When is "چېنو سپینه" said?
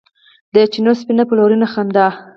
0.71-1.23